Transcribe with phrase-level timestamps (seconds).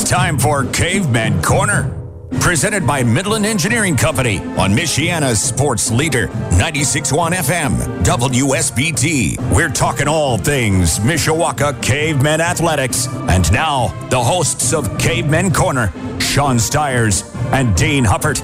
[0.00, 1.92] It's time for Caveman Corner.
[2.38, 9.52] Presented by Midland Engineering Company on Michiana's sports leader, 96.1 FM, WSBT.
[9.52, 13.08] We're talking all things Mishawaka Cavemen Athletics.
[13.08, 18.40] And now, the hosts of Caveman Corner, Sean Stiers and Dean Hubbard.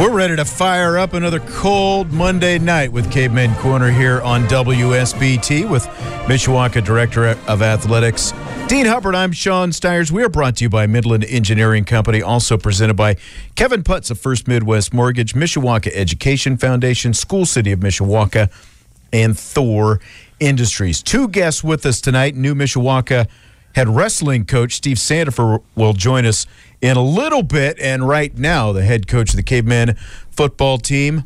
[0.00, 5.68] We're ready to fire up another cold Monday night with Caveman Corner here on WSBT
[5.68, 5.84] with
[6.26, 8.32] Mishawaka Director of Athletics,
[8.70, 10.12] Dean Hubbard, I'm Sean Stiers.
[10.12, 13.16] We are brought to you by Midland Engineering Company, also presented by
[13.56, 18.48] Kevin Putz of First Midwest Mortgage, Mishawaka Education Foundation, School City of Mishawaka,
[19.12, 19.98] and Thor
[20.38, 21.02] Industries.
[21.02, 22.36] Two guests with us tonight.
[22.36, 23.26] New Mishawaka
[23.74, 26.46] head wrestling coach Steve Sandifer will join us
[26.80, 27.76] in a little bit.
[27.80, 29.96] And right now, the head coach of the Cavemen
[30.30, 31.24] football team,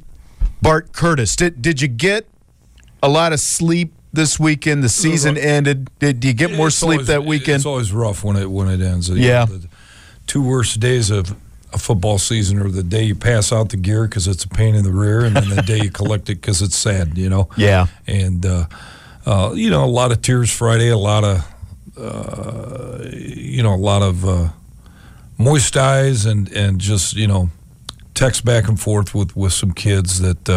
[0.62, 1.36] Bart Curtis.
[1.36, 2.26] Did, did you get
[3.02, 4.82] a lot of sleep this weekend.
[4.82, 5.90] The season ended.
[5.98, 7.56] Did you get more it's sleep always, that weekend?
[7.56, 9.08] It's always rough when it when it ends.
[9.08, 9.44] You yeah.
[9.44, 9.68] Know, the
[10.26, 11.36] two worst days of
[11.72, 14.74] a football season are the day you pass out the gear because it's a pain
[14.74, 17.18] in the rear, and then the day you collect it because it's sad.
[17.18, 17.48] You know.
[17.56, 17.86] Yeah.
[18.06, 18.66] And uh,
[19.26, 21.44] uh, you know, a lot of tears Friday, a lot of
[21.96, 24.48] uh, you know, a lot of uh,
[25.38, 27.50] moist eyes, and and just you know,
[28.14, 30.48] text back and forth with with some kids that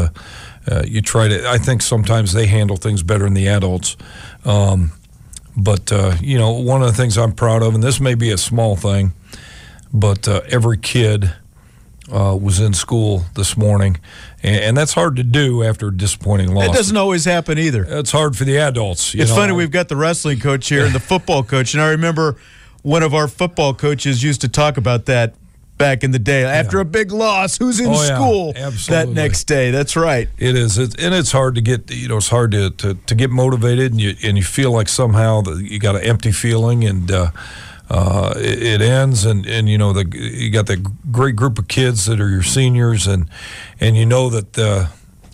[0.69, 1.47] uh, you try to.
[1.47, 3.97] I think sometimes they handle things better than the adults.
[4.45, 4.91] Um,
[5.55, 8.31] but uh, you know, one of the things I'm proud of, and this may be
[8.31, 9.13] a small thing,
[9.93, 11.33] but uh, every kid
[12.11, 13.97] uh, was in school this morning,
[14.43, 16.69] and, and, that's hard to do after a disappointing loss.
[16.69, 17.85] It doesn't always happen either.
[17.87, 19.13] It's hard for the adults.
[19.13, 19.35] it's know?
[19.35, 22.37] funny we've got the wrestling coach here and the football coach, and I remember
[22.81, 25.33] one of our football coaches used to talk about that
[25.77, 26.43] back in the day.
[26.43, 26.81] After yeah.
[26.81, 29.71] a big loss, who's in oh, school yeah, that next day?
[29.71, 30.29] That's right.
[30.37, 31.91] It is, it's, and it's hard to get.
[31.91, 34.89] You know, it's hard to, to, to get motivated, and you and you feel like
[34.89, 37.31] somehow that you got an empty feeling, and uh,
[37.89, 40.77] uh, it, it, ends, and, and you know the you got the
[41.11, 43.29] great group of kids that are your seniors, and
[43.79, 44.57] and you know that.
[44.57, 44.87] Uh,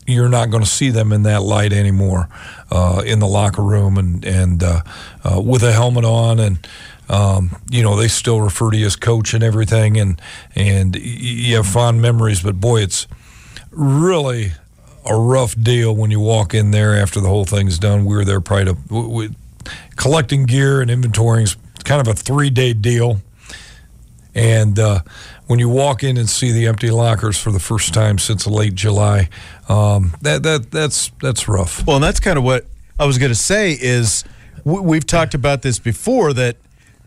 [0.06, 2.28] you're not going to see them in that light anymore
[2.70, 4.82] uh, in the locker room and and uh,
[5.24, 6.68] uh, with a helmet on and
[7.10, 10.22] um, you know, they still refer to you as coach and everything, and
[10.56, 12.42] and you have fond memories.
[12.42, 13.08] But boy, it's
[13.72, 14.52] really
[15.06, 18.06] a rough deal when you walk in there after the whole thing's done.
[18.06, 19.30] We were there probably to, we,
[19.96, 23.22] collecting gear and inventorying is kind of a three day deal.
[24.36, 25.02] And uh,
[25.46, 28.74] when you walk in and see the empty lockers for the first time since late
[28.74, 29.30] July,
[29.70, 31.86] um, that that that's that's rough.
[31.86, 32.66] Well, and that's kind of what
[33.00, 34.24] I was going to say is
[34.64, 36.58] we've talked about this before that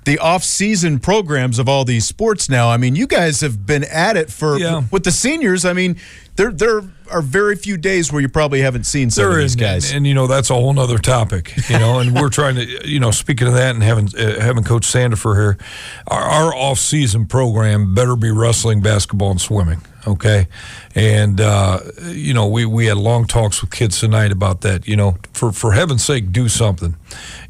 [0.06, 2.70] the off-season programs of all these sports now.
[2.70, 4.84] I mean, you guys have been at it for yeah.
[4.92, 5.64] with the seniors.
[5.64, 5.96] I mean,
[6.36, 9.56] there there are very few days where you probably haven't seen some there of these
[9.56, 9.88] guys.
[9.88, 11.54] And, and, you know that's a whole other topic.
[11.68, 14.62] You know, and we're trying to you know speaking of that and having uh, having
[14.62, 15.58] Coach Sandifer here,
[16.06, 19.80] our, our off-season program better be wrestling, basketball, and swimming.
[20.06, 20.46] Okay,
[20.94, 24.86] and uh, you know we, we had long talks with kids tonight about that.
[24.86, 26.94] You know, for for heaven's sake, do something.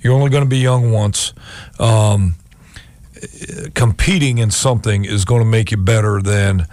[0.00, 1.34] You're only going to be young once.
[1.78, 2.36] Um,
[3.74, 6.66] competing in something is going to make you better than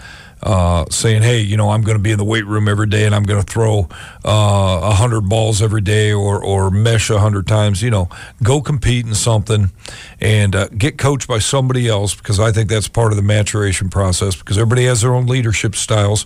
[0.44, 3.06] uh, saying, "Hey, you know, I'm going to be in the weight room every day
[3.06, 3.88] and I'm going to throw
[4.26, 8.09] uh, a uh, hundred balls every day or or mesh a hundred times." You know,
[8.44, 9.72] go compete in something
[10.20, 13.90] and uh, get coached by somebody else because I think that's part of the maturation
[13.90, 14.36] process.
[14.36, 16.25] Because everybody has their own leadership styles,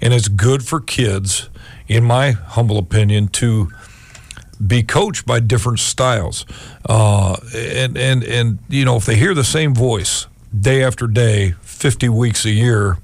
[0.00, 1.50] and it's good for kids,
[1.88, 3.72] in my humble opinion, to
[4.64, 6.44] be coached by different styles.
[6.88, 10.26] Uh, and, and, and, you know, if they hear the same voice
[10.58, 12.98] day after day, 50 weeks a year,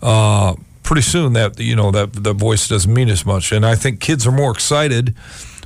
[0.00, 3.52] uh, pretty soon that, you know, that the voice doesn't mean as much.
[3.52, 5.16] And I think kids are more excited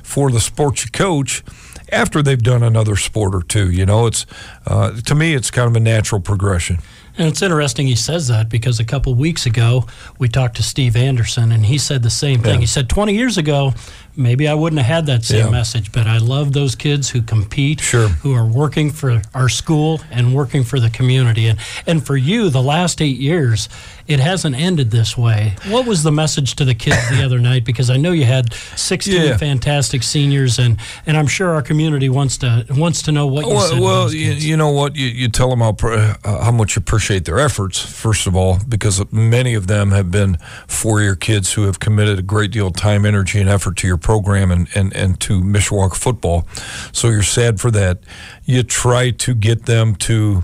[0.03, 1.43] for the sport you coach
[1.91, 3.69] after they've done another sport or two.
[3.69, 4.25] You know, it's,
[4.65, 6.79] uh, to me, it's kind of a natural progression.
[7.17, 9.85] And it's interesting he says that because a couple weeks ago
[10.19, 12.55] we talked to Steve Anderson and he said the same thing.
[12.55, 12.61] Yeah.
[12.61, 13.73] He said 20 years ago
[14.17, 15.51] maybe I wouldn't have had that same Yeah.
[15.51, 18.09] message, but I love those kids who compete, Sure.
[18.09, 21.47] who are working for our school and working for the community.
[21.47, 23.69] And, and for you, the last eight years,
[24.07, 25.53] it hasn't ended this way.
[25.67, 27.65] What was the message to the kids the other night?
[27.65, 29.37] Because I know you had 16 Yeah.
[29.37, 33.59] fantastic seniors, and, and I'm sure our community wants to wants to know what you
[33.59, 33.79] said.
[33.79, 34.95] Well, to well you, you know what?
[34.95, 38.35] You, you tell them how, pr- uh, how much you appreciate their efforts, first of
[38.35, 40.37] all, because many of them have been
[40.67, 43.87] four year kids who have committed a great deal of time, energy, and effort to
[43.87, 46.47] your program and, and, and to Mishawaka football.
[46.93, 47.99] So you're sad for that.
[48.45, 50.43] You try to get them to.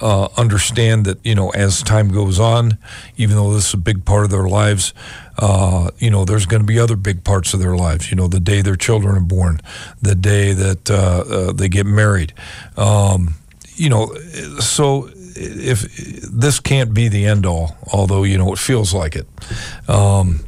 [0.00, 2.76] Uh, understand that you know as time goes on,
[3.16, 4.92] even though this is a big part of their lives,
[5.38, 8.10] uh, you know there's going to be other big parts of their lives.
[8.10, 9.60] You know the day their children are born,
[10.02, 12.32] the day that uh, uh, they get married.
[12.76, 13.34] Um,
[13.76, 14.12] you know,
[14.58, 15.82] so if
[16.28, 19.28] this can't be the end all, although you know it feels like it.
[19.88, 20.40] Um,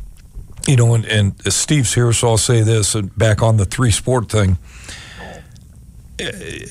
[0.67, 2.95] you know, and, and Steve's here, so I'll say this.
[2.95, 4.59] And back on the three sport thing,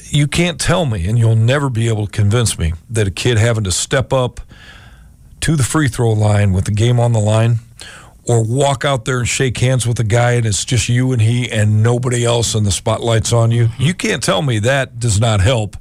[0.09, 3.37] you can't tell me, and you'll never be able to convince me that a kid
[3.37, 4.41] having to step up
[5.41, 7.59] to the free throw line with the game on the line,
[8.27, 11.21] or walk out there and shake hands with a guy and it's just you and
[11.21, 13.69] he and nobody else and the spotlight's on you.
[13.77, 15.77] You can't tell me that does not help.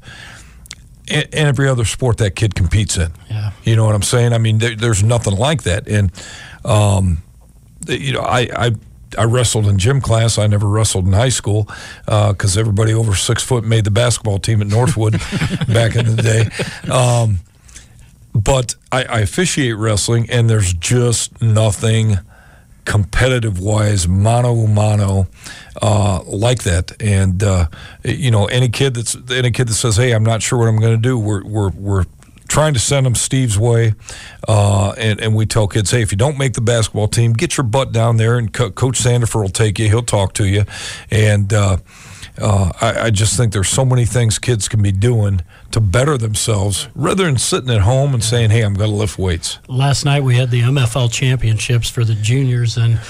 [1.06, 3.12] In every other sport that kid competes in.
[3.30, 3.52] Yeah.
[3.62, 4.32] You know what I'm saying?
[4.32, 5.86] I mean, there, there's nothing like that.
[5.86, 6.10] And,
[6.64, 7.22] um,
[7.88, 8.72] you know, I, I
[9.16, 10.38] I wrestled in gym class.
[10.38, 11.68] I never wrestled in high school
[12.04, 15.12] because everybody over six foot made the basketball team at Northwood
[15.68, 16.92] back in the day.
[16.92, 17.40] Um,
[18.34, 22.18] but I, I officiate wrestling, and there's just nothing
[22.84, 25.26] competitive wise, mano mano,
[25.80, 27.00] uh, like that.
[27.00, 27.68] And uh,
[28.04, 30.78] you know, any kid that's any kid that says, "Hey, I'm not sure what I'm
[30.78, 32.04] going to do," we're we're we're
[32.48, 33.94] trying to send them Steve's way,
[34.48, 37.56] uh, and and we tell kids, "Hey, if you don't make the basketball team, get
[37.56, 39.88] your butt down there, and Co- Coach Sandifer will take you.
[39.88, 40.64] He'll talk to you."
[41.10, 41.78] And uh,
[42.40, 46.16] uh, I, I just think there's so many things kids can be doing to better
[46.18, 50.04] themselves rather than sitting at home and saying, "Hey, I'm going to lift weights." last
[50.04, 53.00] night we had the MFL championships for the juniors, and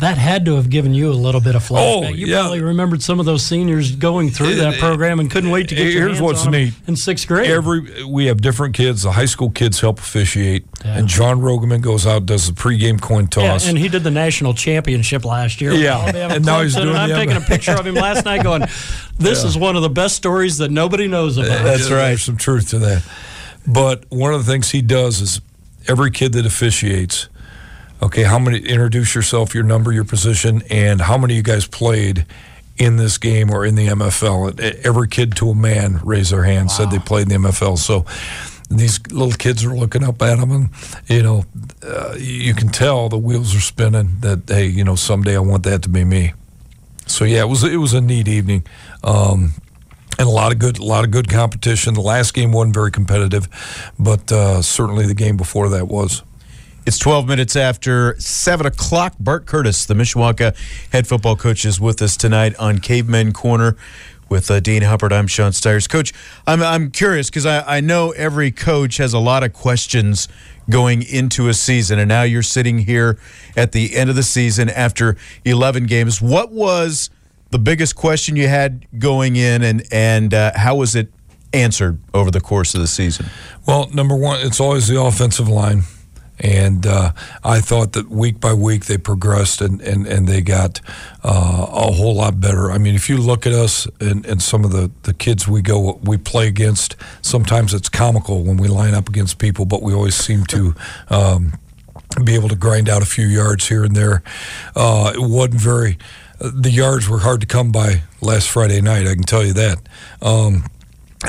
[0.00, 2.06] that had to have given you a little bit of flashback.
[2.06, 2.40] Oh, you yeah.
[2.40, 5.84] probably remembered some of those seniors going through that program and couldn't wait to get
[5.92, 6.74] your Here's hands what's on 'em neat.
[6.86, 7.50] in sixth grade.
[7.50, 9.02] Every we have different kids.
[9.02, 10.98] The high school kids help officiate, Yeah.
[10.98, 13.42] and John Rogeman goes out does the pregame coin toss.
[13.42, 13.68] yeah, toss.
[13.68, 15.72] and he did the national championship last year.
[15.72, 18.42] Yeah, Alabama and now he's Clemson, doing I'm taking a picture of him last night,
[18.42, 18.64] going,
[19.18, 22.08] "This is one of the best stories that nobody knows about." That's right.
[22.08, 23.02] There's some truth to that.
[23.66, 25.40] But one of the things he does is
[25.86, 27.28] every kid that officiates,
[28.02, 31.66] okay, how many introduce yourself, your number, your position, and how many of you guys
[31.66, 32.26] played
[32.76, 34.60] in this game or in the MFL?
[34.84, 37.78] Every kid to a man raised their hand, said they played in the MFL.
[37.78, 38.06] So
[38.70, 40.70] these little kids are looking up at them, and
[41.08, 41.44] you know,
[41.82, 44.18] uh, you can tell the wheels are spinning.
[44.20, 46.34] That hey, you know, someday I want that to be me.
[47.06, 48.64] So yeah, it was it was a neat evening.
[49.02, 49.54] Um,
[50.18, 51.94] and a lot of good, a lot of good competition.
[51.94, 53.48] The last game wasn't very competitive,
[53.98, 56.22] but uh, certainly the game before that was.
[56.86, 59.14] It's 12 minutes after 7 o'clock.
[59.20, 60.56] Bart Curtis, the Mishawaka
[60.90, 63.76] head football coach, is with us tonight on Cavemen Corner
[64.30, 65.12] with uh, Dean Hubbard.
[65.12, 65.86] I'm Sean Stiers.
[65.86, 66.14] Coach,
[66.46, 70.26] I'm, I'm curious because I, I know every coach has a lot of questions
[70.70, 73.18] going into a season, and now you're sitting here
[73.58, 76.22] at the end of the season after 11 games.
[76.22, 77.10] What was
[77.50, 81.12] the biggest question you had going in, and, and uh, how was it
[81.52, 83.26] answered over the course of the season?
[83.66, 85.82] Well, number one, it's always the offensive line.
[86.40, 87.12] And uh,
[87.44, 90.80] I thought that week by week they progressed and, and, and they got
[91.22, 92.70] uh, a whole lot better.
[92.70, 95.60] I mean, if you look at us and, and some of the, the kids we
[95.60, 99.92] go we play against, sometimes it's comical when we line up against people, but we
[99.92, 100.74] always seem to
[101.10, 101.52] um,
[102.24, 104.22] be able to grind out a few yards here and there.
[104.74, 105.98] Uh, it wasn't very.
[106.40, 109.06] The yards were hard to come by last Friday night.
[109.06, 109.78] I can tell you that.
[110.22, 110.64] Um,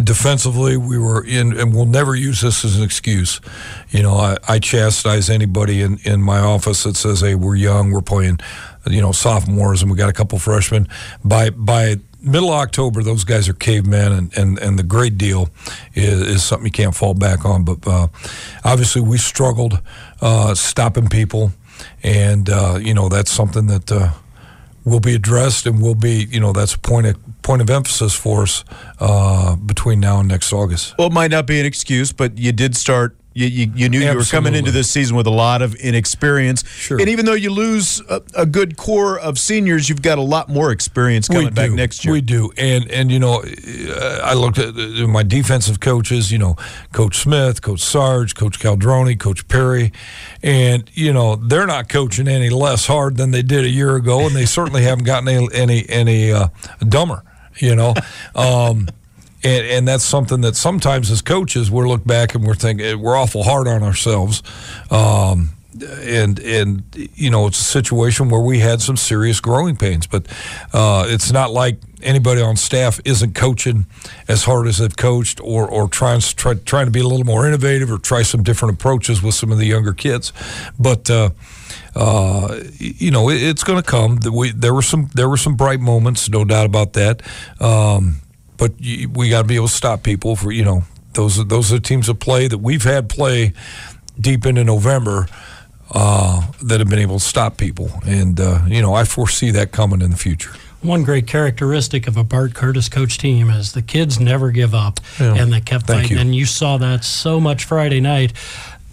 [0.03, 3.41] defensively, we were in, and we'll never use this as an excuse.
[3.89, 7.91] You know, I, I chastise anybody in, in my office that says, "Hey, we're young,
[7.91, 8.39] we're playing,
[8.89, 10.87] you know, sophomores, and we got a couple freshmen."
[11.23, 15.49] By by middle of October, those guys are cavemen, and, and, and the great deal
[15.93, 17.63] is, is something you can't fall back on.
[17.63, 18.07] But uh,
[18.63, 19.81] obviously, we struggled
[20.21, 21.51] uh, stopping people,
[22.03, 24.11] and uh, you know that's something that uh,
[24.83, 28.13] will be addressed and will be, you know, that's a point of point of emphasis
[28.13, 28.63] for us
[28.99, 30.95] uh, between now and next August.
[30.97, 33.99] Well, it might not be an excuse, but you did start You, you, you knew
[34.01, 36.67] you were coming into this season with a lot of inexperience.
[36.67, 36.99] Sure.
[36.99, 40.49] And even though you lose a, a good core of seniors, you've got a lot
[40.49, 41.75] more experience coming back do.
[41.75, 42.13] next year.
[42.13, 46.29] We do, and and you know, uh, I looked at uh, my defensive coaches.
[46.29, 46.57] You know,
[46.91, 49.93] Coach Smith, Coach Sarge, Coach Caldroni, Coach Perry,
[50.43, 54.25] and you know they're not coaching any less hard than they did a year ago,
[54.25, 56.49] and they certainly haven't gotten any any, any uh,
[56.87, 57.23] dumber.
[57.59, 57.93] You know.
[58.35, 58.89] Um,
[59.43, 63.15] and, and that's something that sometimes as coaches we look back and we're thinking we're
[63.15, 64.43] awful hard on ourselves.
[64.89, 66.83] Um, and and
[67.15, 70.27] you know it's a situation where we had some serious growing pains but
[70.73, 73.85] uh, it's not like anybody on staff isn't coaching
[74.27, 77.47] as hard as they've coached or or trying try, trying to be a little more
[77.47, 80.33] innovative or try some different approaches with some of the younger kids.
[80.79, 81.29] But uh,
[81.95, 84.19] uh, you know it, it's going to come.
[84.31, 87.21] We there were some there were some bright moments no doubt about that.
[87.59, 88.20] Um,
[88.61, 91.43] but you, we got to be able to stop people for you know those are,
[91.43, 93.53] those are teams that play that we've had play
[94.19, 95.27] deep into November
[95.93, 99.71] uh, that have been able to stop people, and uh, you know I foresee that
[99.71, 100.51] coming in the future.
[100.81, 104.99] One great characteristic of a Bart Curtis coach team is the kids never give up
[105.19, 105.35] Yeah.
[105.35, 106.17] and they kept Thank fighting.
[106.17, 106.21] you.
[106.21, 108.33] And you saw that so much Friday night.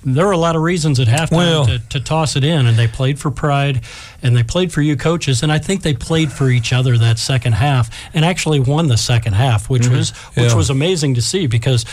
[0.05, 2.77] There were a lot of reasons at halftime Well- to, to toss it in, and
[2.79, 3.83] they played for pride
[4.23, 5.43] and they played for you coaches.
[5.43, 8.97] And I think they played for each other that second half and actually won the
[8.97, 10.41] second half, which was which Mm-hmm.
[10.51, 10.55] Yeah.
[10.55, 11.85] was amazing to see because,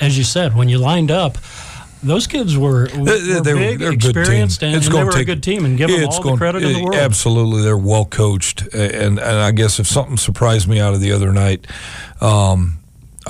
[0.00, 1.36] as you said, when you lined up,
[2.02, 5.42] those kids were, were They- they- big, they're experienced, and, and they a take- good
[5.42, 5.64] team.
[5.66, 6.94] And give them it's all going- the credit in the world.
[6.94, 11.12] Absolutely, they're well coached, and and I guess if something surprised me out of the
[11.12, 11.66] other night,
[12.22, 12.78] um,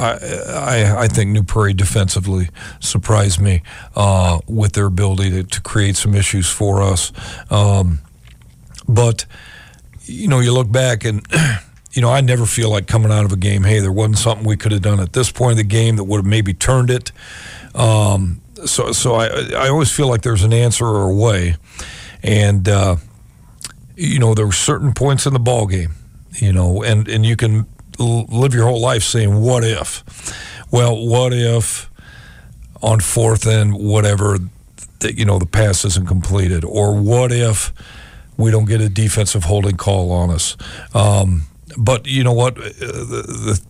[0.00, 2.48] I, I think New Prairie defensively
[2.80, 3.62] surprised me
[3.94, 7.12] uh, with their ability to, to create some issues for us,
[7.50, 8.00] um,
[8.88, 9.26] but
[10.04, 11.26] you know you look back and.
[11.92, 13.64] You know, I never feel like coming out of a game.
[13.64, 16.04] Hey, there wasn't something we could have done at this point in the game that
[16.04, 17.10] would have maybe turned it.
[17.74, 19.26] Um, so, so I,
[19.56, 21.56] I always feel like there's an answer or a way,
[22.22, 22.94] and uh,
[23.96, 25.90] you know there were certain points in the ball game,
[26.34, 27.66] you know, and and you can
[28.04, 30.02] live your whole life saying what if.
[30.70, 31.90] Well, what if
[32.82, 34.38] on fourth and whatever
[35.00, 37.72] that you know the pass isn't completed, or what if
[38.36, 40.56] we don't get a defensive holding call on us.
[40.94, 41.42] Um,
[41.76, 42.56] but you know what?
[42.58, 43.60] Uh, The, the,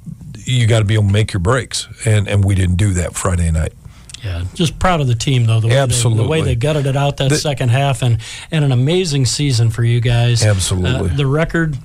[0.45, 3.15] you got to be able to make your breaks, and, and we didn't do that
[3.15, 3.73] Friday night.
[4.25, 5.61] Yeah, just proud of the team though.
[5.61, 8.19] The way They, the way they gutted it out that The- second half, and
[8.51, 10.45] and an amazing season for you guys.
[10.45, 11.11] Absolutely.
[11.11, 11.79] Uh, the record,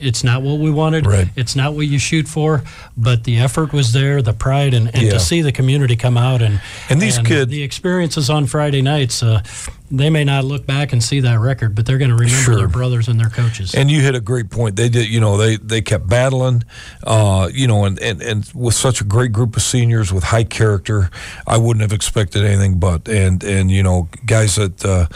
[0.00, 1.06] it's not what we wanted.
[1.06, 1.28] Right.
[1.36, 2.62] It's not what you shoot for,
[2.96, 5.12] but the effort was there, the pride, and, and Yeah.
[5.12, 9.22] to see the community come out and And these kids- the experiences on Friday nights.
[9.22, 9.42] Uh,
[9.92, 12.56] they may not look back and see that record, but they're going to remember Sure.
[12.56, 13.74] their brothers and their coaches.
[13.74, 14.76] And you hit a great point.
[14.76, 16.62] They did, you know, they they kept battling,
[17.02, 20.44] uh, you know, and, and and with such a great group of seniors with high
[20.44, 21.10] character,
[21.44, 23.08] I wouldn't have expected anything but.
[23.08, 25.06] And and you know, guys that uh,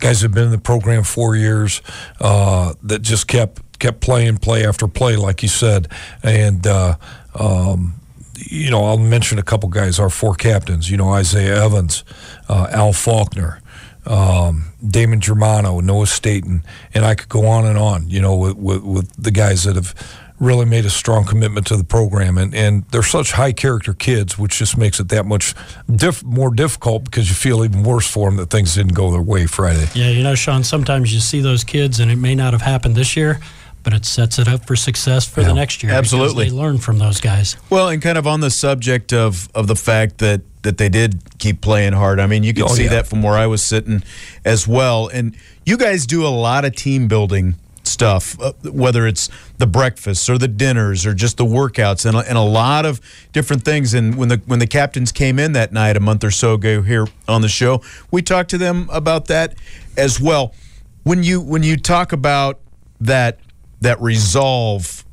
[0.00, 1.80] guys that have been in the program four years,
[2.20, 5.88] uh, that just kept kept playing play after play, like you said,
[6.22, 6.66] and.
[6.66, 6.96] Uh,
[7.34, 7.94] um,
[8.36, 10.00] you know, I'll mention a couple guys.
[10.00, 10.90] Our four captains.
[10.90, 12.02] You know, Isaiah Evans,
[12.48, 13.62] uh, Al Faulkner,
[14.06, 18.08] um, Damon Germano, Noah Staten, and I could go on and on.
[18.08, 19.94] You know, with, with, with the guys that have
[20.40, 24.36] really made a strong commitment to the program, and and they're such high character kids,
[24.36, 25.54] which just makes it that much
[25.94, 29.22] diff- more difficult because you feel even worse for them that things didn't go their
[29.22, 29.88] way Friday.
[29.94, 32.96] Yeah, you know, Sean, sometimes you see those kids and it may not have happened
[32.96, 33.40] this year,
[33.84, 35.92] but it sets it up for success for Yeah, the next year.
[35.92, 36.46] absolutely.
[36.46, 37.56] They learn from those guys.
[37.70, 41.20] Well, and kind of on the subject of of the fact that that they did
[41.38, 42.18] keep playing hard.
[42.18, 42.90] I mean, you can Oh, see yeah.
[42.90, 44.02] that from where I was sitting
[44.44, 45.08] as well.
[45.08, 45.36] And
[45.66, 50.38] you guys do a lot of team building stuff, uh, whether it's the breakfasts or
[50.38, 52.98] the dinners or just the workouts and, a- and a lot of
[53.34, 53.92] different things.
[53.92, 56.80] And when the when the captains came in that night a month or so ago
[56.80, 59.54] here on the show, we talked to them about that
[59.98, 60.54] as well.
[61.02, 62.58] When you when you talk about
[63.02, 63.38] that
[63.84, 65.04] that resolve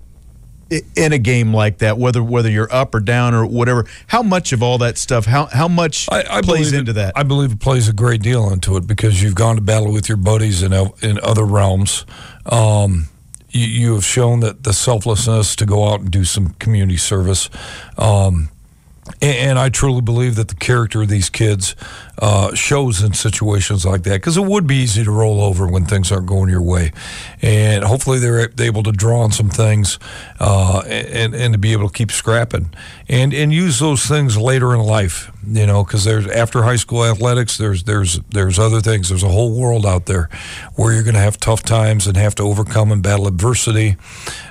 [0.96, 4.54] in a game like that, whether whether you're up or down or whatever, how much
[4.54, 7.13] of all that stuff, how how much I, I plays believe it- into that?
[7.16, 10.08] I believe it plays a great deal into it because you've gone to battle with
[10.08, 12.06] your buddies in in other realms.
[12.46, 13.08] Um,
[13.50, 17.50] you, you have shown that the selflessness to go out and do some community service.
[17.98, 18.48] Um,
[19.22, 21.75] and, and I truly believe that the character of these kids
[22.22, 25.86] uh, shows in situations like that because it would be easy to roll over when
[25.86, 26.92] things aren't going your way,
[27.42, 29.98] and hopefully they're able to draw on some things
[30.40, 32.70] uh, and and to be able to keep scrapping
[33.10, 35.32] and and use those things later in life.
[35.44, 39.10] You know, because there's after high school athletics, there's there's there's other things.
[39.10, 40.30] There's a whole world out there
[40.75, 43.98] where you're going to have tough times and have to overcome and battle adversity.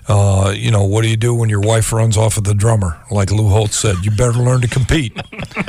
[0.08, 3.00] Uh, you know, what do you do when your wife runs off of the drummer?
[3.12, 5.16] Like Lou Holtz said, you better learn to compete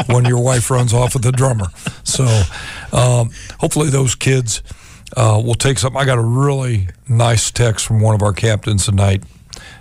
[0.08, 1.68] when your wife runs off of the drummer.
[2.04, 2.26] So,
[2.92, 4.62] um, hopefully, those kids
[5.16, 6.00] uh, will take something.
[6.00, 9.24] I got a really nice text from one of our captains tonight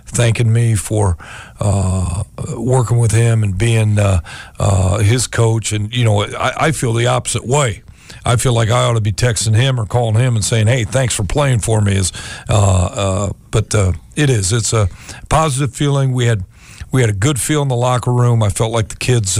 [0.05, 1.17] thanking me for
[1.59, 2.23] uh,
[2.57, 4.21] working with him and being uh,
[4.59, 5.71] uh, his coach.
[5.71, 7.83] And, you know, I, I, feel the opposite way.
[8.25, 10.83] I feel like I ought to be texting him or calling him and saying, "Hey,
[10.83, 12.11] thanks for playing for me." Is,
[12.49, 14.51] uh, uh, but uh, it is.
[14.51, 14.89] It's a
[15.29, 16.11] positive feeling.
[16.11, 16.43] We had
[16.91, 18.43] we had a good feel in the locker room.
[18.43, 19.39] I felt like the kids.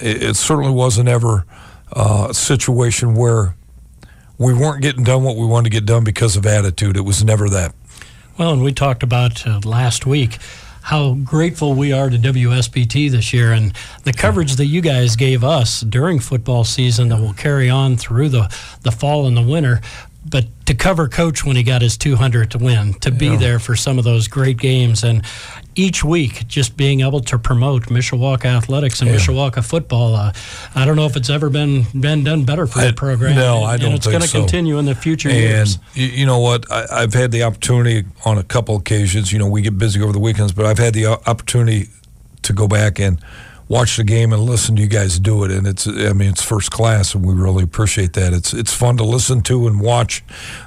[0.00, 1.44] It, it, certainly wasn't ever
[1.92, 3.54] a situation where
[4.38, 6.96] we weren't getting done what we wanted to get done because of attitude.
[6.96, 7.74] It was never that.
[8.38, 10.38] Well, and we talked about uh, last week
[10.82, 13.72] how grateful we are to WSBT this year and
[14.02, 18.28] the coverage that you guys gave us during football season that will carry on through
[18.28, 19.80] the, the fall and the winter
[20.24, 23.36] but to cover coach when he got his 200 to win, to be yeah.
[23.36, 25.24] there for some of those great games, and
[25.74, 29.16] each week just being able to promote Mishawaka athletics and yeah.
[29.16, 30.14] Mishawaka football.
[30.14, 30.32] Uh,
[30.74, 33.36] I don't know if it's ever been been done better for the program.
[33.36, 33.86] No, and, I don't.
[33.86, 34.40] And it's going to so.
[34.40, 35.78] continue in the future and years.
[35.94, 36.70] you know what?
[36.70, 39.32] I, have had the opportunity on a couple occasions.
[39.32, 41.88] You know, we get busy over the weekends, but I've had the opportunity
[42.42, 43.22] to go back and
[43.68, 46.42] watch the game and listen to you guys do it, and it's I mean it's
[46.42, 48.32] first class, and we really appreciate that.
[48.32, 50.22] It's it's fun to listen to and watch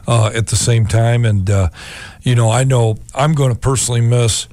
[0.08, 1.70] uh, at the same time, and uh,
[2.24, 4.48] you know I know I'm going to personally miss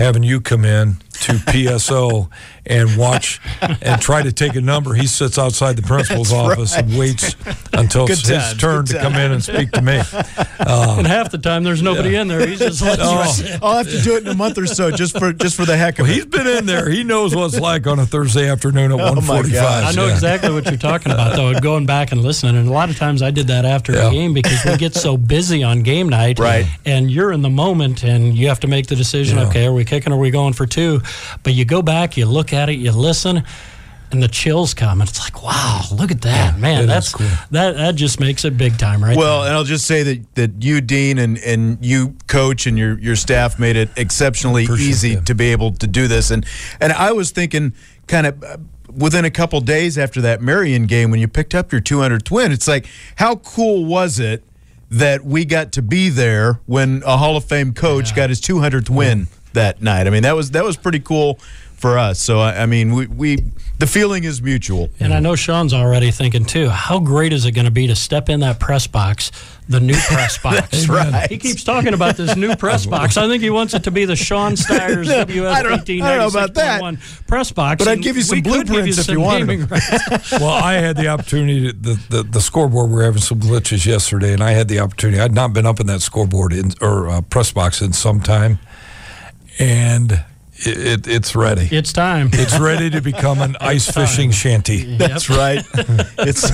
[0.00, 2.28] having you come in to PSO
[2.66, 4.94] and watch and try to take a number.
[4.94, 6.84] He sits outside the principal's That's office right.
[6.84, 7.36] and waits
[7.72, 10.00] until it's his turn to come in and speak to me.
[10.60, 12.22] Uh, and half the time there's nobody yeah.
[12.22, 12.46] in there.
[12.46, 13.58] He's just like, oh.
[13.62, 15.76] I'll have to do it in a month or so just for just for the
[15.76, 16.14] heck of well, it.
[16.16, 16.88] He's been in there.
[16.88, 19.62] He knows what it's like on a Thursday afternoon at oh 1:45.
[19.62, 20.12] I know yeah.
[20.12, 21.58] exactly what you're talking about though.
[21.60, 24.08] Going back and listening, and a lot of times I did that after yeah.
[24.08, 26.66] a game because we get so busy on game night, right?
[26.84, 29.38] And you're in the moment, and you have to make the decision.
[29.38, 30.12] Okay, are we kicking?
[30.12, 31.00] Or are we going for two?
[31.42, 33.44] But you go back, you look at it, you listen,
[34.12, 36.86] and the chills come, and it's like, wow, look at that, man.
[36.86, 37.28] That's cool.
[37.50, 39.16] That that just makes it big time, right?
[39.16, 39.48] Well, there.
[39.48, 43.16] and I'll just say that that you, Dean, and and you, coach, and your your
[43.16, 45.26] staff made it exceptionally easy that.
[45.26, 46.44] to be able to do this, and
[46.80, 47.72] and I was thinking,
[48.06, 48.42] kind of.
[48.42, 48.56] Uh,
[48.92, 52.50] within a couple days after that Marion game, when you picked up your 200 twin,
[52.50, 54.42] it's like, how cool was it
[54.90, 58.16] that we got to be there when a Hall of Fame coach yeah.
[58.16, 60.06] got his 200th win that night?
[60.06, 61.38] I mean, that was that was pretty cool
[61.80, 62.20] for us.
[62.20, 63.38] So I, I mean, we, we
[63.78, 64.90] the feeling is mutual.
[65.00, 66.68] And I know Sean's already thinking too.
[66.68, 69.32] How great is it going to be to step in that press box,
[69.66, 70.60] the new press box?
[70.60, 71.30] That's right.
[71.30, 73.16] He keeps talking about this new press box.
[73.16, 75.84] I think he wants it to be the Sean Stiers no, WS I don't, I
[75.84, 77.82] don't know about that press box.
[77.82, 79.48] But I'd give you some blueprints you if you want.
[80.32, 81.68] well, I had the opportunity.
[81.68, 84.80] To, the, the the scoreboard we were having some glitches yesterday, and I had the
[84.80, 85.18] opportunity.
[85.18, 88.58] I'd not been up in that scoreboard in, or uh, press box in some time,
[89.60, 90.24] and
[90.62, 91.68] it, it's ready.
[91.70, 92.30] It's time.
[92.40, 94.96] It's ready to become an ice fishing shanty.
[94.96, 95.62] That's right.
[96.18, 96.50] it's,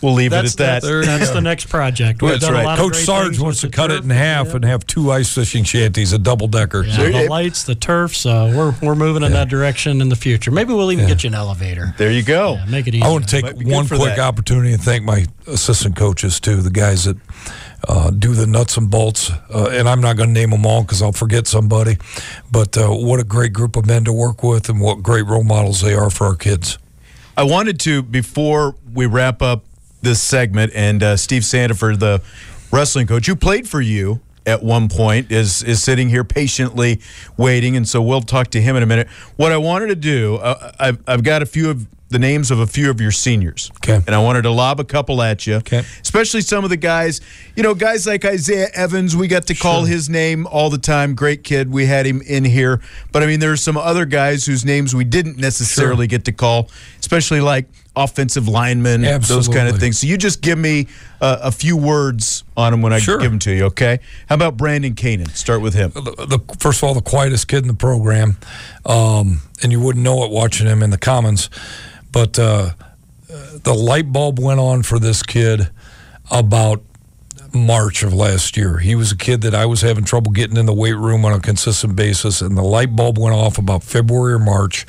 [0.00, 1.04] we'll leave that's it at that.
[1.04, 2.22] That's the next project.
[2.22, 2.78] We've that's right.
[2.78, 3.98] Coach Sarge wants to cut turf.
[3.98, 4.54] it in half yep.
[4.56, 6.84] and have two ice fishing shanties, a double decker.
[6.84, 8.16] Yeah, so the lights, the turf.
[8.16, 10.50] So we're we're moving in that direction in the future.
[10.50, 11.14] Maybe we'll even yeah.
[11.14, 11.94] get you an elevator.
[11.98, 12.58] There you go.
[12.68, 13.04] make it easy.
[13.04, 14.20] I want to take one quick that.
[14.20, 17.16] opportunity and thank my assistant coaches too, the guys that
[17.88, 19.30] uh, do the nuts and bolts.
[19.30, 21.98] Uh, and I'm not going to name them all because I'll forget somebody.
[22.50, 25.44] But uh, what a great group of men to work with, and what great role
[25.44, 26.78] models they are for our kids.
[27.36, 29.64] I wanted to before we wrap up
[30.02, 32.22] this segment, and uh, Steve Sandifer, the
[32.70, 37.00] wrestling coach who played for you at one point is is sitting here patiently
[37.36, 40.36] waiting and so we'll talk to him in a minute what i wanted to do
[40.36, 43.70] uh, I've, I've got a few of the names of a few of your seniors.
[43.78, 43.96] Okay.
[44.06, 45.56] And I wanted to lob a couple at you.
[45.56, 45.82] Okay.
[46.00, 47.20] Especially some of the guys,
[47.56, 49.88] you know, guys like Isaiah Evans, we got to call sure.
[49.88, 51.16] his name all the time.
[51.16, 51.72] Great kid.
[51.72, 52.80] We had him in here.
[53.10, 56.18] But I mean, there's some other guys whose names we didn't necessarily sure.
[56.18, 59.46] get to call, especially like offensive linemen, Absolutely.
[59.46, 59.98] those kind of things.
[59.98, 60.88] So you just give me
[61.20, 63.18] uh, a few words on him when I sure.
[63.18, 64.00] give them to you, okay?
[64.28, 65.30] How about Brandon Kanan?
[65.30, 65.90] Start with him.
[65.90, 68.36] The, the, first of all, the quietest kid in the program,
[68.84, 71.50] um, and you wouldn't know it watching him in the Commons.
[72.10, 72.70] But uh,
[73.62, 75.70] the light bulb went on for this kid
[76.30, 76.82] about
[77.54, 78.78] March of last year.
[78.78, 81.32] He was a kid that I was having trouble getting in the weight room on
[81.32, 84.86] a consistent basis, and the light bulb went off about February or March,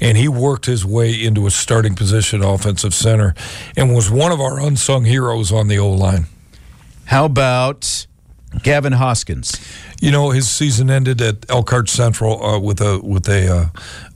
[0.00, 3.34] and he worked his way into a starting position, offensive center,
[3.76, 6.26] and was one of our unsung heroes on the O line.
[7.06, 8.06] How about
[8.62, 9.58] Gavin Hoskins.
[10.00, 13.66] You know, his season ended at Elkhart Central uh, with a with a uh,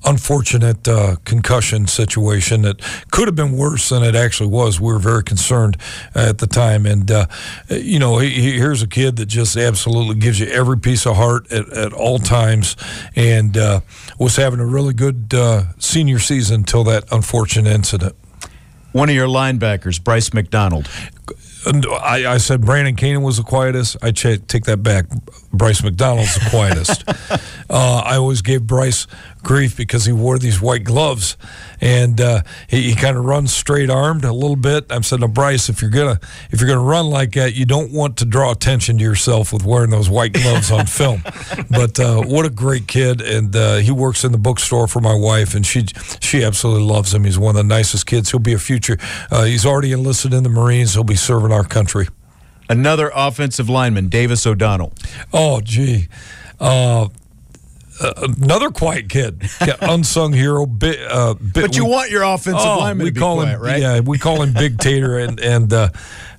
[0.06, 4.80] unfortunate uh, concussion situation that could have been worse than it actually was.
[4.80, 5.76] We were very concerned
[6.14, 7.26] at the time, and uh,
[7.68, 11.16] you know, he, he, here's a kid that just absolutely gives you every piece of
[11.16, 12.76] heart at, at all times,
[13.14, 13.80] and uh,
[14.18, 18.14] was having a really good uh, senior season until that unfortunate incident.
[18.92, 20.88] One of your linebackers, Bryce McDonald.
[21.66, 23.96] I, I, said Brandon Cannon was the quietest.
[24.02, 25.06] I ch- take that back.
[25.54, 27.04] Bryce McDonald's the quietest.
[27.70, 29.06] uh, I always gave Bryce
[29.42, 31.36] grief because he wore these white gloves,
[31.80, 34.86] and uh, he, he kind of runs straight armed a little bit.
[34.90, 36.18] I'm saying, to Bryce, if you're gonna
[36.50, 39.64] if you're gonna run like that, you don't want to draw attention to yourself with
[39.64, 41.22] wearing those white gloves on film.
[41.70, 45.14] But uh, what a great kid, and uh, he works in the bookstore for my
[45.14, 45.86] wife, and she
[46.20, 47.24] she absolutely loves him.
[47.24, 48.30] He's one of the nicest kids.
[48.30, 48.96] He'll be a future.
[49.30, 50.94] Uh, he's already enlisted in the Marines.
[50.94, 52.08] He'll be serving our country.
[52.68, 54.92] Another offensive lineman, Davis O'Donnell.
[55.32, 56.08] Oh, gee.
[56.58, 57.08] Uh,
[58.00, 59.48] uh, another quiet kid,
[59.80, 60.66] unsung hero.
[60.66, 63.54] Bit, uh, bit, but you we, want your offensive oh, lineman we to call quiet,
[63.54, 63.80] him, right?
[63.80, 65.90] Yeah, we call him Big Tater, and and uh,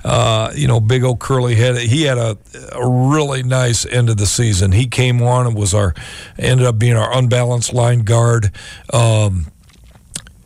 [0.03, 1.77] uh, you know, big old curly head.
[1.77, 2.37] He had a,
[2.73, 4.71] a really nice end of the season.
[4.73, 5.93] He came on and was our
[6.37, 8.51] ended up being our unbalanced line guard.
[8.93, 9.47] Um,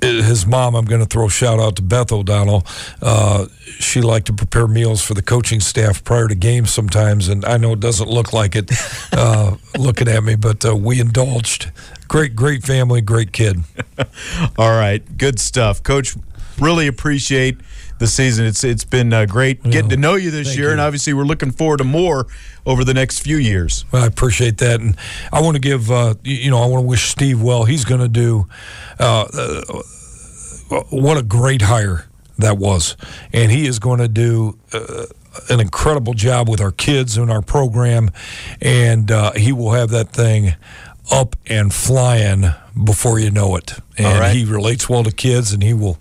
[0.01, 2.65] his mom, I'm going to throw a shout out to Beth O'Donnell.
[3.01, 3.47] Uh,
[3.79, 7.57] she liked to prepare meals for the coaching staff prior to games sometimes, and I
[7.57, 8.71] know it doesn't look like it
[9.13, 11.71] uh, looking at me, but uh, we indulged.
[12.09, 13.59] Great, great family, great kid.
[14.57, 16.15] All right, good stuff, Coach.
[16.59, 17.57] Really appreciate
[17.99, 18.47] the season.
[18.47, 20.71] It's it's been uh, great getting to know you this year, you.
[20.71, 22.25] and obviously we're looking forward to more
[22.65, 23.85] over the next few years.
[23.91, 24.97] Well, I appreciate that, and
[25.31, 27.65] I want to give uh, you know I want to wish Steve well.
[27.65, 28.47] He's going to do
[28.99, 32.07] uh, uh, what a great hire
[32.39, 32.97] that was,
[33.31, 34.57] and he is going to do.
[34.73, 35.05] Uh,
[35.47, 38.09] an incredible job with our kids and our program,
[38.61, 40.55] and uh, he will have that thing
[41.11, 42.45] up and flying
[42.83, 43.79] before you know it.
[43.97, 45.97] And he relates well to kids, and he will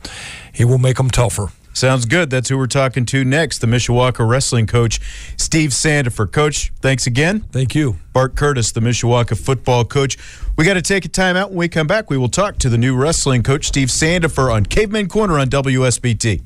[0.52, 1.48] he will make them tougher.
[1.78, 2.28] Sounds good.
[2.28, 5.00] That's who we're talking to next, the Mishawaka wrestling coach,
[5.36, 6.30] Steve Sandifer.
[6.30, 7.42] Coach, thanks again.
[7.52, 7.98] Thank you.
[8.12, 10.18] Bart Curtis, the Mishawaka football coach.
[10.56, 11.50] We got to take a time out.
[11.50, 14.66] When we come back, we will talk to the new wrestling coach, Steve Sandifer, on
[14.66, 16.42] Caveman Corner on WSBT.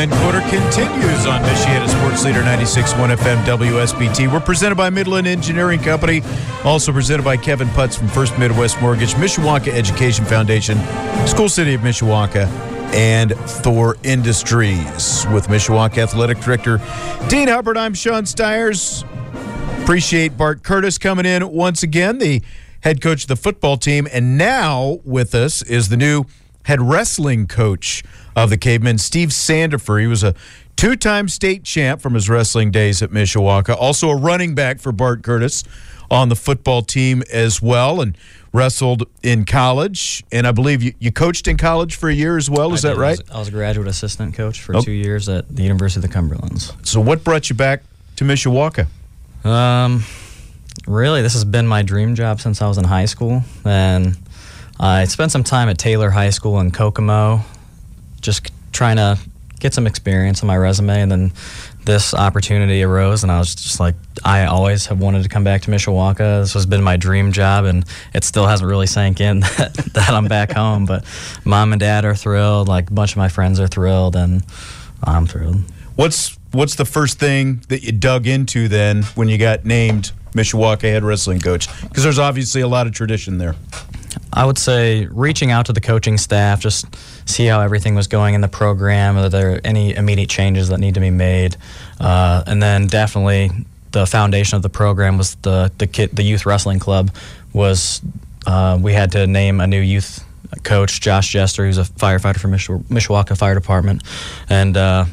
[0.00, 4.32] Caveman Corner continues on Michiana Sports Leader 96.1 FM WSBT.
[4.32, 6.22] We're presented by Midland Engineering Company,
[6.64, 10.78] also presented by Kevin Putz from First Midwest Mortgage, Mishawaka Education Foundation,
[11.26, 12.46] School City of Mishawaka,
[12.94, 15.26] and Thor Industries.
[15.34, 16.78] With Mishawaka Athletic Director
[17.28, 19.04] Dean Hubbard, I'm Sean Stiers.
[19.82, 22.40] Appreciate Bart Curtis coming in once again, the
[22.80, 24.08] head coach of the football team.
[24.10, 26.24] And now with us is the new
[26.64, 28.02] head wrestling coach
[28.36, 30.00] of the Cavemen, Steve Sandifer.
[30.00, 30.34] He was a
[30.76, 34.92] two time state champ from his wrestling days at Mishawaka, also a running back for
[34.92, 35.64] Bart Curtis
[36.10, 38.16] on the football team as well, and
[38.52, 40.24] wrestled in college.
[40.32, 42.72] And I believe you, you coached in college for a year as well.
[42.72, 43.00] Is I that did.
[43.00, 43.18] right?
[43.18, 44.80] I was, I was, a graduate assistant coach for oh.
[44.80, 46.74] two years at the University of the Cumberlands.
[46.86, 47.82] So, what brought you back
[48.16, 48.86] to Mishawaka?
[49.44, 50.04] Um,
[50.86, 53.42] really, this has been my dream job since I was in high school.
[53.64, 54.16] And
[54.78, 57.44] I spent some time at Taylor High School in Kokomo,
[58.20, 59.18] just trying to
[59.58, 61.32] get some experience on my resume, and then
[61.84, 65.62] this opportunity arose, and I was just like, I always have wanted to come back
[65.62, 66.42] to Mishawaka.
[66.42, 70.10] This has been my dream job, and it still hasn't really sank in that, that
[70.10, 70.86] I'm back home.
[70.86, 71.04] But
[71.44, 72.68] mom and dad are thrilled.
[72.68, 74.42] Like a bunch of my friends are thrilled, and
[75.04, 75.62] I'm thrilled.
[75.96, 80.82] What's What's the first thing that you dug into then when you got named Mishawaka
[80.82, 81.68] head wrestling coach?
[81.82, 83.54] Because there's obviously a lot of tradition there.
[84.32, 86.86] I would say reaching out to the coaching staff, just
[87.28, 90.94] see how everything was going in the program, are there any immediate changes that need
[90.94, 91.56] to be made,
[91.98, 93.50] uh, and then definitely
[93.92, 97.10] the foundation of the program was the the kid, the youth wrestling club
[97.52, 98.00] was
[98.46, 100.24] uh, we had to name a new youth
[100.62, 104.02] coach, Josh Jester, who's a firefighter for Mishawaka Fire Department,
[104.48, 104.76] and.
[104.76, 105.04] Uh,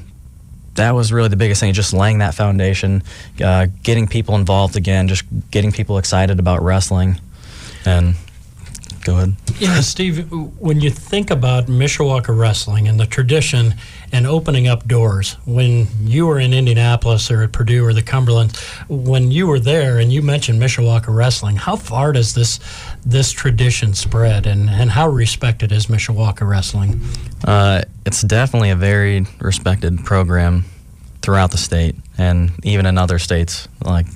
[0.75, 3.01] that was really the biggest thing, just laying that foundation,
[3.43, 7.19] uh, getting people involved again, just getting people excited about wrestling,
[7.83, 8.13] and
[9.07, 9.37] Go ahead.
[9.57, 13.75] Yeah, Steve, when you think about Mishawaka wrestling and the tradition
[14.11, 18.57] and opening up doors, when you were in Indianapolis or at Purdue or the Cumberland,
[18.89, 22.59] when you were there and you mentioned Mishawaka wrestling, how far does this
[23.05, 26.99] this tradition spread and, and how respected is Mishawaka wrestling?
[27.45, 30.65] Uh, it's definitely a very respected program
[31.21, 34.07] throughout the state and even in other states, like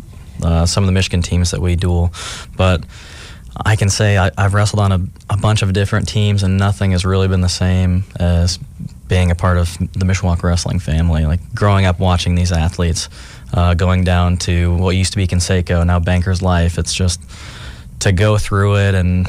[0.44, 2.14] uh, some of the Michigan teams that we duel.
[2.58, 2.84] But
[3.58, 6.92] I can say I, have wrestled on a, a, bunch of different teams, and nothing
[6.92, 8.58] has really been the same as
[9.08, 11.26] being a part of the Mishawaka wrestling family.
[11.26, 13.10] Like growing up watching these athletes,
[13.54, 16.78] uh, going down to what used to be Conseco, now Bankers Life.
[16.78, 17.22] It's just
[18.00, 19.28] to go through it and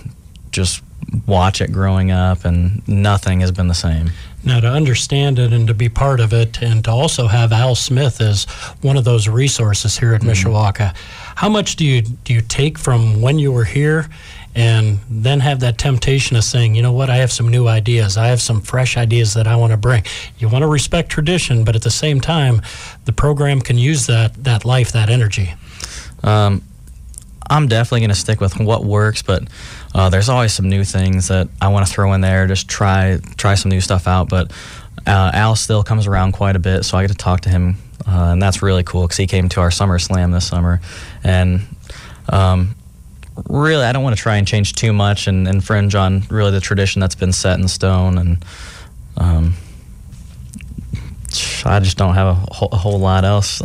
[0.53, 0.83] just
[1.27, 4.11] watch it growing up, and nothing has been the same.
[4.45, 7.75] Now, to understand it and to be part of it, and to also have Al
[7.75, 8.45] Smith as
[8.81, 10.31] one of those resources here at mm-hmm.
[10.31, 10.97] Mishawaka,
[11.37, 14.09] how much do you do you take from when you were here,
[14.55, 18.17] and then have that temptation of saying, you know what, I have some new ideas,
[18.17, 20.05] I have some fresh ideas that I want to bring.
[20.39, 22.63] You want to respect tradition, but at the same time,
[23.05, 25.55] the program can use that that life, that energy.
[26.23, 26.63] Um,
[27.49, 29.45] I'm definitely going to stick with what works, but
[29.95, 32.47] uh, there's always some new things that I want to throw in there.
[32.47, 34.29] Just try try some new stuff out.
[34.29, 34.53] But
[35.07, 37.77] uh, Al still comes around quite a bit, so I get to talk to him,
[38.07, 40.81] uh, and that's really cool because he came to our summer slam this summer,
[41.23, 41.63] and
[42.29, 42.75] um,
[43.49, 46.61] really I don't want to try and change too much and infringe on really the
[46.61, 48.45] tradition that's been set in stone, and
[49.17, 49.55] um,
[51.65, 53.61] I just don't have a whole, a whole lot else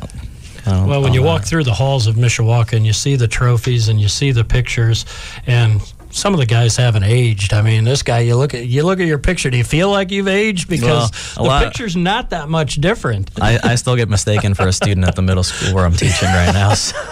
[0.68, 4.00] well, when you walk through the halls of Mishawaka and you see the trophies and
[4.02, 5.06] you see the pictures,
[5.46, 7.54] and some of the guys haven't aged.
[7.54, 9.50] I mean, this guy, you look at you look at your picture.
[9.50, 10.70] Do you feel like you've aged?
[10.70, 13.30] Because well, the lot, picture's not that much different.
[13.42, 16.30] I, I, still get mistaken for a student at the middle school where I'm teaching
[16.30, 16.74] right now.
[16.74, 16.96] So.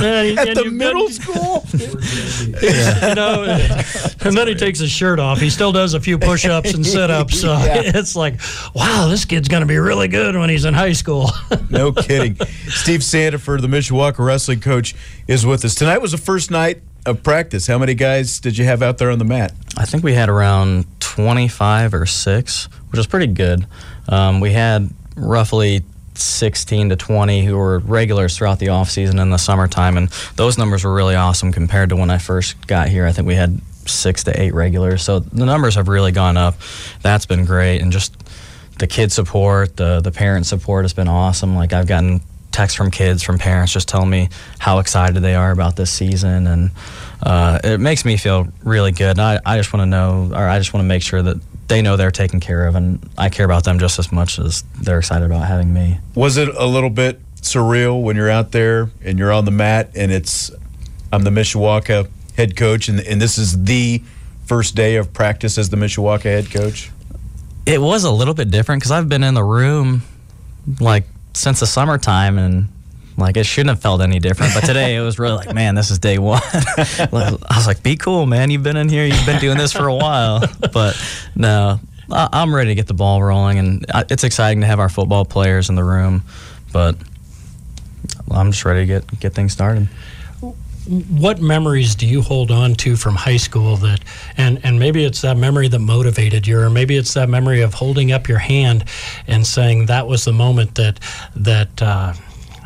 [0.00, 1.64] Man, at the middle got, school,
[2.62, 3.08] yeah.
[3.08, 3.42] you know,
[4.24, 5.38] and then he takes his shirt off.
[5.38, 7.40] He still does a few push-ups and sit-ups.
[7.40, 7.82] So yeah.
[7.84, 8.40] it's like,
[8.74, 11.30] wow, this kid's going to be really good when he's in high school.
[11.70, 12.34] no kidding.
[12.68, 14.94] Steve Sandifer, the Mishawaka wrestling coach,
[15.26, 15.98] is with us tonight.
[15.98, 17.66] Was the first night of practice.
[17.66, 19.52] How many guys did you have out there on the mat?
[19.76, 23.66] I think we had around 25 or 6, which was pretty good.
[24.08, 25.82] Um, we had roughly
[26.14, 30.58] 16 to 20 who were regulars throughout the off season in the summertime, and those
[30.58, 33.06] numbers were really awesome compared to when I first got here.
[33.06, 36.56] I think we had six to eight regulars, so the numbers have really gone up.
[37.02, 38.14] That's been great, and just
[38.78, 41.56] the kid support, the the parent support has been awesome.
[41.56, 42.20] Like I've gotten
[42.52, 46.46] texts from kids, from parents, just telling me how excited they are about this season,
[46.46, 46.70] and
[47.22, 49.18] uh, it makes me feel really good.
[49.18, 51.36] And I, I just want to know, or I just want to make sure that
[51.68, 54.62] they know they're taken care of, and I care about them just as much as
[54.80, 55.98] they're excited about having me.
[56.14, 59.90] Was it a little bit surreal when you're out there and you're on the mat,
[59.94, 60.50] and it's
[61.12, 64.02] I'm the Mishawaka head coach, and, and this is the
[64.46, 66.90] first day of practice as the Mishawaka head coach?
[67.66, 70.02] It was a little bit different because I've been in the room
[70.80, 72.68] like since the summertime and
[73.16, 74.54] like it shouldn't have felt any different.
[74.54, 76.40] But today it was really like, man, this is day one.
[76.44, 78.50] I was like, be cool, man.
[78.50, 79.04] You've been in here.
[79.04, 80.42] You've been doing this for a while.
[80.72, 81.00] But
[81.34, 85.24] no, I'm ready to get the ball rolling, and it's exciting to have our football
[85.24, 86.22] players in the room.
[86.72, 86.96] But
[88.30, 89.88] I'm just ready to get get things started
[90.90, 94.00] what memories do you hold on to from high school that
[94.36, 97.74] and and maybe it's that memory that motivated you or maybe it's that memory of
[97.74, 98.84] holding up your hand
[99.28, 100.98] and saying that was the moment that
[101.36, 102.12] that uh,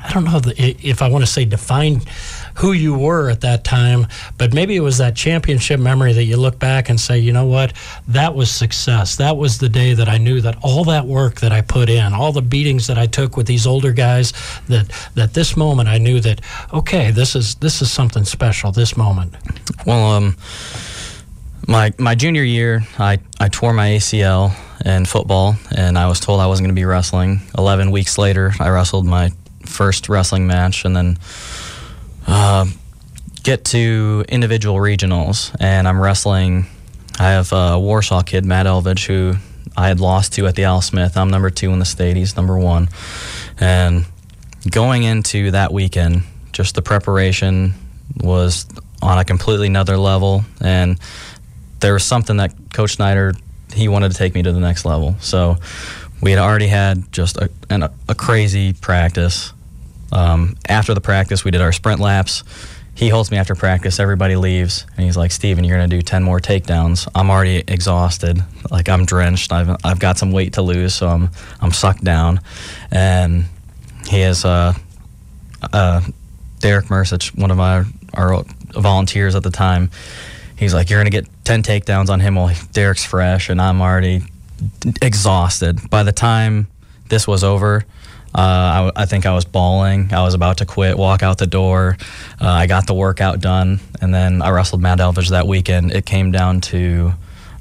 [0.05, 2.07] I don't know if I want to say defined
[2.57, 4.07] who you were at that time,
[4.39, 7.47] but maybe it was that championship memory that you look back and say, you know
[7.47, 7.73] what,
[8.09, 9.17] that was success.
[9.17, 12.13] That was the day that I knew that all that work that I put in,
[12.13, 14.33] all the beatings that I took with these older guys,
[14.69, 16.41] that that this moment I knew that
[16.73, 18.73] okay, this is this is something special.
[18.73, 19.35] This moment.
[19.87, 20.37] Well, um,
[21.67, 26.41] my my junior year, I I tore my ACL in football, and I was told
[26.41, 27.41] I wasn't going to be wrestling.
[27.57, 29.33] Eleven weeks later, I wrestled my
[29.67, 31.19] first wrestling match, and then
[32.27, 32.67] uh,
[33.43, 36.67] get to individual regionals, and I'm wrestling.
[37.19, 39.35] I have a Warsaw kid, Matt Elvidge, who
[39.77, 41.17] I had lost to at the Al Smith.
[41.17, 42.17] I'm number two in the state.
[42.17, 42.89] He's number one.
[43.59, 44.07] And
[44.71, 47.75] going into that weekend, just the preparation
[48.17, 48.67] was
[49.03, 50.45] on a completely another level.
[50.61, 50.99] And
[51.81, 53.35] there was something that Coach Snyder,
[53.73, 55.17] he wanted to take me to the next level.
[55.21, 55.57] So
[56.21, 59.53] we had already had just a, an, a crazy practice.
[60.15, 62.45] Um, after the practice, we did our sprint laps.
[62.95, 63.99] He holds me after practice.
[63.99, 68.43] Everybody leaves, and he's like, "Steven, you're gonna do ten more takedowns." I'm already exhausted,
[68.71, 69.53] like I'm drenched.
[69.53, 72.41] I've I've got some weight to lose, so I'm I'm sucked down.
[72.93, 73.47] And
[74.07, 74.75] he has uh,
[75.73, 76.03] uh,
[76.61, 79.91] Derek Mersich, one of my our volunteers at the time.
[80.57, 84.23] He's like, "You're gonna get ten takedowns on him while Derek's fresh," and I'm already
[85.03, 85.91] exhausted.
[85.91, 86.69] By the time
[87.09, 87.85] this was over,
[88.35, 90.13] uh, I, I, think I was bawling.
[90.13, 91.97] I was about to quit, walk out the door.
[92.41, 95.93] Uh, I got the workout done, and then I wrestled Matt Elvidge that weekend.
[95.93, 97.13] It came down to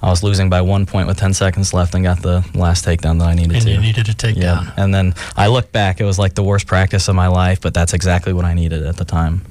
[0.03, 3.19] I was losing by one point with 10 seconds left and got the last takedown
[3.19, 3.71] that I needed and to.
[3.71, 4.65] And you needed a takedown.
[4.65, 4.71] Yeah.
[4.75, 7.73] And then I look back, it was like the worst practice of my life, but
[7.73, 9.45] that's exactly what I needed at the time.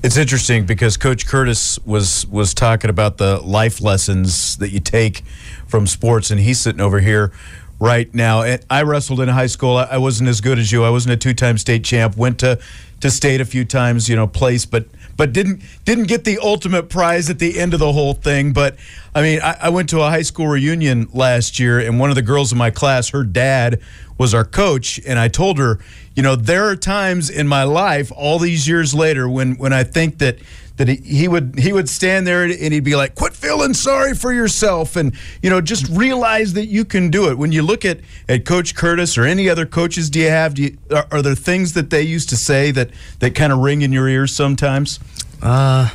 [0.00, 5.24] It's interesting because Coach Curtis was was talking about the life lessons that you take
[5.66, 7.32] from sports, and he's sitting over here
[7.80, 8.42] right now.
[8.42, 9.76] And I wrestled in high school.
[9.76, 10.84] I wasn't as good as you.
[10.84, 12.16] I wasn't a two time state champ.
[12.16, 12.58] Went to
[13.00, 14.86] to state a few times, you know, place, but
[15.16, 18.52] but didn't didn't get the ultimate prize at the end of the whole thing.
[18.52, 18.76] But
[19.14, 22.16] I mean, I, I went to a high school reunion last year, and one of
[22.16, 23.80] the girls in my class, her dad
[24.16, 25.78] was our coach, and I told her,
[26.14, 29.84] you know, there are times in my life, all these years later, when when I
[29.84, 30.38] think that
[30.78, 34.14] that he, he would he would stand there and he'd be like, "Quit feeling sorry
[34.14, 35.12] for yourself," and
[35.42, 37.36] you know, just realize that you can do it.
[37.36, 40.54] When you look at at Coach Curtis or any other coaches, do you have?
[40.54, 43.58] Do you, are, are there things that they used to say that that kind of
[43.58, 45.00] ring in your ears sometimes?
[45.42, 45.90] Uh,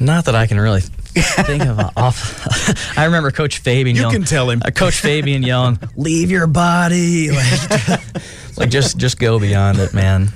[0.00, 2.98] not that I can really think of off.
[2.98, 3.96] I remember Coach Fabian.
[3.96, 4.62] You yelling, can tell him.
[4.64, 7.88] Uh, Coach Fabian yelling, "Leave your body!" Like,
[8.56, 10.28] like just just go beyond it, man.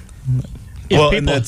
[0.91, 1.41] If well, people,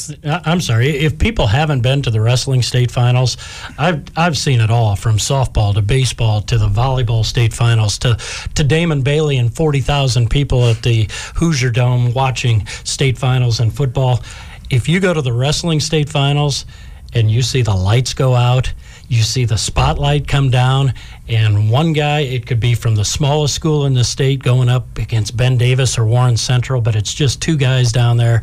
[0.44, 0.90] I'm sorry.
[0.90, 3.37] If people haven't been to the wrestling state finals,
[3.76, 8.16] I've I've seen it all from softball to baseball to the volleyball state finals to
[8.55, 13.74] to Damon Bailey and forty thousand people at the Hoosier Dome watching state finals and
[13.74, 14.22] football.
[14.70, 16.64] If you go to the wrestling state finals
[17.12, 18.72] and you see the lights go out
[19.12, 20.94] you see the spotlight come down,
[21.28, 24.96] and one guy, it could be from the smallest school in the state going up
[24.96, 28.42] against Ben Davis or Warren Central, but it's just two guys down there.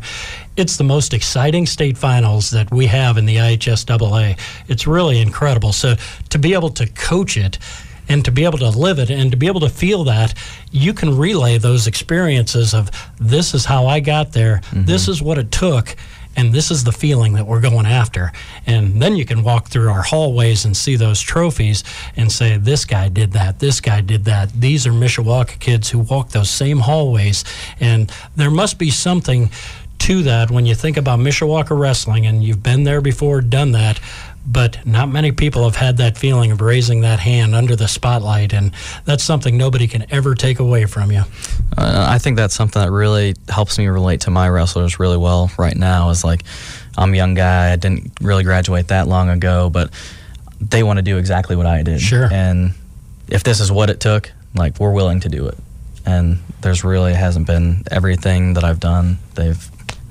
[0.56, 4.38] It's the most exciting state finals that we have in the IHSAA.
[4.68, 5.72] It's really incredible.
[5.72, 5.94] So
[6.28, 7.58] to be able to coach it,
[8.08, 10.34] and to be able to live it and to be able to feel that,
[10.72, 14.84] you can relay those experiences of this is how I got there, mm-hmm.
[14.84, 15.94] this is what it took,
[16.36, 18.32] and this is the feeling that we're going after.
[18.66, 21.84] And then you can walk through our hallways and see those trophies
[22.16, 24.52] and say, this guy did that, this guy did that.
[24.52, 27.44] These are Mishawaka kids who walk those same hallways.
[27.78, 29.50] And there must be something
[30.00, 34.00] to that when you think about Mishawaka wrestling and you've been there before, done that
[34.46, 38.52] but not many people have had that feeling of raising that hand under the spotlight,
[38.52, 38.72] and
[39.04, 41.22] that's something nobody can ever take away from you.
[41.76, 45.50] Uh, I think that's something that really helps me relate to my wrestlers really well
[45.58, 46.10] right now.
[46.10, 46.42] Is like,
[46.96, 49.92] I'm a young guy, I didn't really graduate that long ago, but
[50.60, 52.00] they want to do exactly what I did.
[52.00, 52.28] Sure.
[52.32, 52.72] And
[53.28, 55.58] if this is what it took, like we're willing to do it.
[56.06, 59.18] And there's really hasn't been everything that I've done.
[59.34, 59.70] They've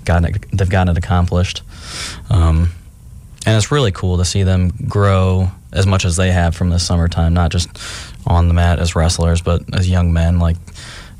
[0.10, 1.62] gotten it, they've gotten it accomplished.
[2.30, 2.72] Um,
[3.46, 6.80] and it's really cool to see them grow as much as they have from the
[6.80, 7.70] summertime, not just
[8.26, 10.40] on the mat as wrestlers, but as young men.
[10.40, 10.58] Like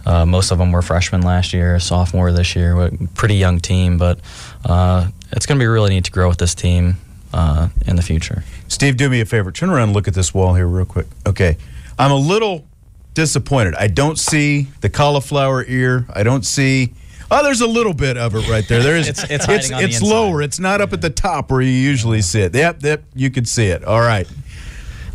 [0.06, 2.92] uh, most of them were freshmen last year, sophomore this year.
[3.14, 4.20] Pretty young team, but
[4.66, 6.98] uh, it's going to be really neat to grow with this team
[7.34, 8.44] uh, in the future.
[8.68, 9.52] Steve, do me a favor.
[9.52, 11.08] Turn around and look at this wall here, real quick.
[11.28, 11.58] Okay,
[11.98, 12.66] I'm a little
[13.14, 13.76] disappointed.
[13.76, 16.06] I don't see the cauliflower ear.
[16.14, 16.94] I don't see
[17.32, 18.82] Oh, there's a little bit of it right there.
[18.82, 19.08] There is.
[19.08, 20.42] it's it's, it's, it's lower.
[20.42, 22.56] It's not up at the top where you usually sit.
[22.56, 23.04] Yep, yep.
[23.14, 23.84] You can see it.
[23.84, 24.28] All right.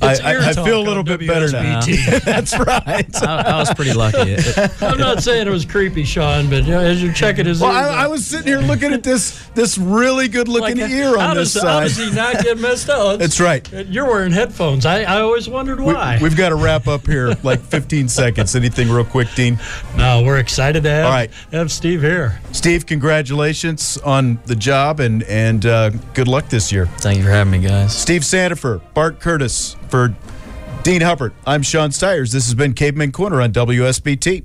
[0.04, 1.26] I, I, I, feel a little bit WSBT.
[1.26, 2.18] better now.
[2.24, 3.22] That's right.
[3.22, 4.36] I, I, was pretty lucky.
[4.80, 7.72] I'm not saying it was creepy, Sean, but you know, as you're checking his well,
[7.72, 11.52] I, was sitting here looking at this this really good looking like, ear on this
[11.52, 11.68] does, side.
[11.68, 13.18] How does he not get messed up?
[13.24, 13.70] That's right.
[13.72, 14.86] You're wearing headphones.
[14.86, 16.18] I, I always wondered why.
[16.20, 18.54] We, have got to wrap up here like 15 seconds.
[18.54, 19.58] Anything real quick, Dean?
[19.96, 21.30] No, we're excited to have, All right.
[21.52, 22.40] have Steve here.
[22.52, 26.86] Steve, congratulations on the job and and uh, good luck this year.
[26.86, 27.96] Thank you for having me, guys.
[27.96, 30.12] Steve Sandifer, Bart Curtis for
[30.82, 32.32] Dean Hubbard, I'm Sean Stiers.
[32.32, 34.44] This has been Caveman Corner on WSBT.